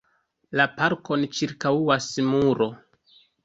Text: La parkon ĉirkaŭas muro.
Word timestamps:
La 0.59 0.65
parkon 0.79 1.27
ĉirkaŭas 1.41 2.11
muro. 2.33 2.73